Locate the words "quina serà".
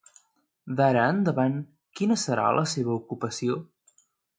2.01-2.49